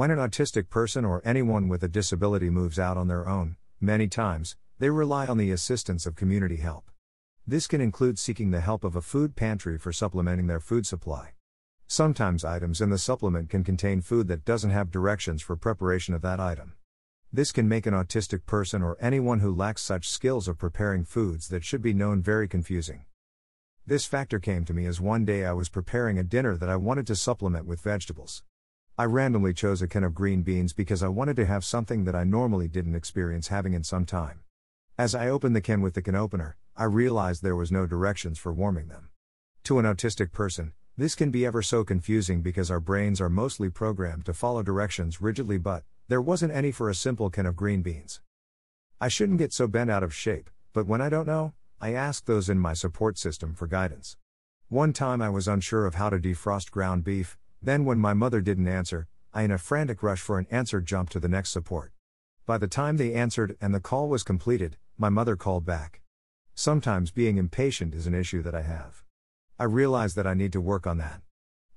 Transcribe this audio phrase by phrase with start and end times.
[0.00, 4.08] When an autistic person or anyone with a disability moves out on their own, many
[4.08, 6.90] times, they rely on the assistance of community help.
[7.46, 11.32] This can include seeking the help of a food pantry for supplementing their food supply.
[11.86, 16.22] Sometimes items in the supplement can contain food that doesn't have directions for preparation of
[16.22, 16.76] that item.
[17.30, 21.48] This can make an autistic person or anyone who lacks such skills of preparing foods
[21.48, 23.04] that should be known very confusing.
[23.86, 26.76] This factor came to me as one day I was preparing a dinner that I
[26.76, 28.42] wanted to supplement with vegetables.
[29.00, 32.14] I randomly chose a can of green beans because I wanted to have something that
[32.14, 34.40] I normally didn't experience having in some time.
[34.98, 38.38] As I opened the can with the can opener, I realized there was no directions
[38.38, 39.08] for warming them.
[39.64, 43.70] To an autistic person, this can be ever so confusing because our brains are mostly
[43.70, 47.80] programmed to follow directions rigidly, but there wasn't any for a simple can of green
[47.80, 48.20] beans.
[49.00, 52.26] I shouldn't get so bent out of shape, but when I don't know, I ask
[52.26, 54.18] those in my support system for guidance.
[54.68, 58.40] One time I was unsure of how to defrost ground beef, then, when my mother
[58.40, 61.92] didn't answer, I, in a frantic rush for an answer, jumped to the next support.
[62.46, 66.00] By the time they answered and the call was completed, my mother called back.
[66.54, 69.04] Sometimes being impatient is an issue that I have.
[69.58, 71.20] I realize that I need to work on that.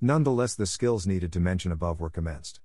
[0.00, 2.60] Nonetheless, the skills needed to mention above were commenced.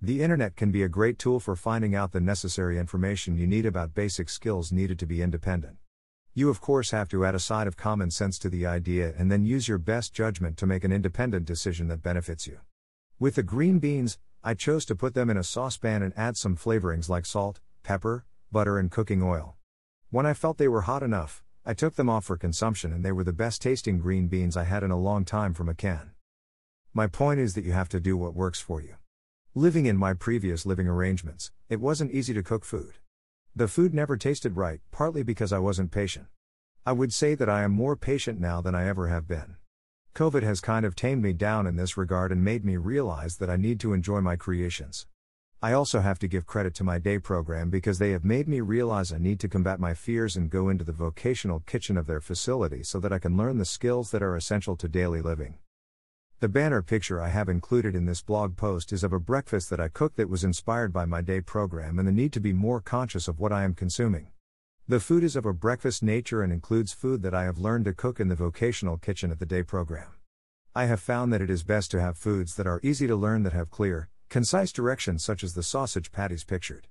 [0.00, 3.66] The internet can be a great tool for finding out the necessary information you need
[3.66, 5.78] about basic skills needed to be independent.
[6.34, 9.30] You, of course, have to add a side of common sense to the idea and
[9.30, 12.60] then use your best judgment to make an independent decision that benefits you.
[13.18, 16.56] With the green beans, I chose to put them in a saucepan and add some
[16.56, 19.56] flavorings like salt, pepper, butter, and cooking oil.
[20.10, 23.12] When I felt they were hot enough, I took them off for consumption and they
[23.12, 26.12] were the best tasting green beans I had in a long time from a can.
[26.94, 28.94] My point is that you have to do what works for you.
[29.54, 32.94] Living in my previous living arrangements, it wasn't easy to cook food.
[33.54, 36.24] The food never tasted right, partly because I wasn't patient.
[36.86, 39.56] I would say that I am more patient now than I ever have been.
[40.14, 43.50] COVID has kind of tamed me down in this regard and made me realize that
[43.50, 45.06] I need to enjoy my creations.
[45.60, 48.60] I also have to give credit to my day program because they have made me
[48.60, 52.22] realize I need to combat my fears and go into the vocational kitchen of their
[52.22, 55.58] facility so that I can learn the skills that are essential to daily living.
[56.42, 59.78] The banner picture I have included in this blog post is of a breakfast that
[59.78, 62.80] I cooked that was inspired by my day program and the need to be more
[62.80, 64.26] conscious of what I am consuming.
[64.88, 67.94] The food is of a breakfast nature and includes food that I have learned to
[67.94, 70.08] cook in the vocational kitchen at the day program.
[70.74, 73.44] I have found that it is best to have foods that are easy to learn
[73.44, 76.88] that have clear, concise directions, such as the sausage patties pictured.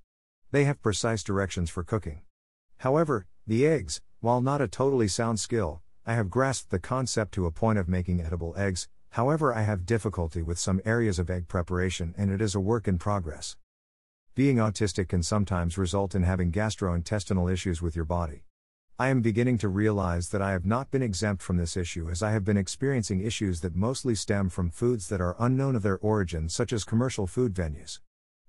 [0.51, 2.21] They have precise directions for cooking.
[2.77, 7.47] However, the eggs, while not a totally sound skill, I have grasped the concept to
[7.47, 11.49] a point of making edible eggs, However, I have difficulty with some areas of egg
[11.49, 13.57] preparation and it is a work in progress.
[14.35, 18.45] Being autistic can sometimes result in having gastrointestinal issues with your body.
[18.97, 22.23] I am beginning to realize that I have not been exempt from this issue as
[22.23, 25.97] I have been experiencing issues that mostly stem from foods that are unknown of their
[25.97, 27.99] origin, such as commercial food venues.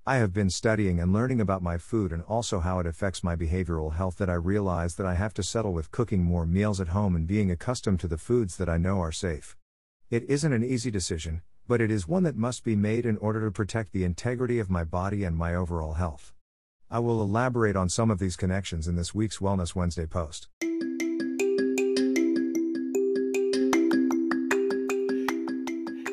[0.07, 3.35] I have been studying and learning about my food and also how it affects my
[3.35, 6.89] behavioral health that I realize that I have to settle with cooking more meals at
[6.89, 9.57] home and being accustomed to the foods that I know are safe.
[10.13, 13.47] It isn't an easy decision, but it is one that must be made in order
[13.47, 16.35] to protect the integrity of my body and my overall health.
[16.91, 20.49] I will elaborate on some of these connections in this week's Wellness Wednesday post.